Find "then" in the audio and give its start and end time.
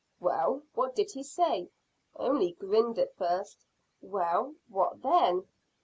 5.03-5.45